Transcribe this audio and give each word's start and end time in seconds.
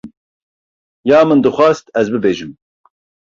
Ya 1.09 1.19
min 1.27 1.39
dixwast 1.45 1.85
ez 1.99 2.07
bibêjim. 2.13 2.51